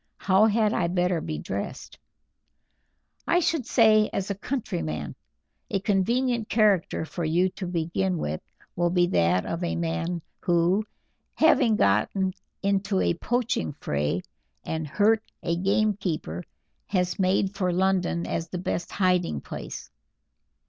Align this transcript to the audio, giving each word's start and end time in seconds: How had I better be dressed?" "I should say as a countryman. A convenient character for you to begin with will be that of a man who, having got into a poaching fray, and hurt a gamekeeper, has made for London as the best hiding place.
How 0.17 0.47
had 0.47 0.73
I 0.73 0.87
better 0.87 1.21
be 1.21 1.37
dressed?" 1.37 1.99
"I 3.27 3.39
should 3.39 3.67
say 3.67 4.09
as 4.11 4.31
a 4.31 4.33
countryman. 4.33 5.13
A 5.69 5.79
convenient 5.79 6.49
character 6.49 7.05
for 7.05 7.23
you 7.23 7.49
to 7.49 7.67
begin 7.67 8.17
with 8.17 8.41
will 8.75 8.89
be 8.89 9.05
that 9.09 9.45
of 9.45 9.63
a 9.63 9.75
man 9.75 10.23
who, 10.39 10.87
having 11.35 11.75
got 11.75 12.09
into 12.63 12.99
a 12.99 13.13
poaching 13.13 13.73
fray, 13.73 14.23
and 14.65 14.87
hurt 14.87 15.21
a 15.43 15.55
gamekeeper, 15.55 16.45
has 16.87 17.19
made 17.19 17.53
for 17.55 17.71
London 17.71 18.25
as 18.25 18.47
the 18.47 18.57
best 18.57 18.91
hiding 18.91 19.39
place. 19.39 19.91